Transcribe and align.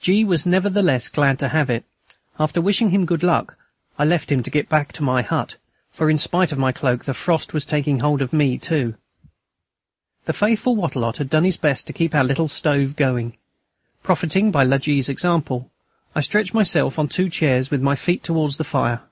G. 0.00 0.24
was 0.24 0.46
nevertheless 0.46 1.08
glad 1.10 1.38
to 1.40 1.50
have 1.50 1.68
it. 1.68 1.84
After 2.40 2.58
wishing 2.58 2.88
him 2.88 3.04
good 3.04 3.22
luck, 3.22 3.58
I 3.98 4.06
left 4.06 4.32
him 4.32 4.42
to 4.42 4.50
get 4.50 4.66
back 4.70 4.92
to 4.94 5.02
my 5.02 5.20
hut, 5.20 5.56
for, 5.90 6.08
in 6.08 6.16
spite 6.16 6.52
of 6.52 6.58
my 6.58 6.72
cloak, 6.72 7.04
the 7.04 7.12
frost 7.12 7.52
was 7.52 7.66
taking 7.66 8.00
hold 8.00 8.22
of 8.22 8.32
me 8.32 8.56
too. 8.56 8.94
The 10.24 10.32
faithful 10.32 10.74
Wattrelot 10.74 11.18
had 11.18 11.28
done 11.28 11.44
his 11.44 11.58
best 11.58 11.86
to 11.88 11.92
keep 11.92 12.14
our 12.14 12.24
little 12.24 12.48
stove 12.48 12.96
going. 12.96 13.36
Profiting 14.02 14.50
by 14.50 14.62
La 14.62 14.78
G.'s 14.78 15.10
example, 15.10 15.70
I 16.14 16.22
stretched 16.22 16.54
myself 16.54 16.98
on 16.98 17.06
two 17.10 17.28
chairs, 17.28 17.70
with 17.70 17.82
my 17.82 17.94
feet 17.94 18.22
towards 18.24 18.56
the 18.56 18.64
fire. 18.64 19.02